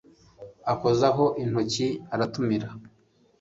[0.73, 2.67] akozaho intoki aratamira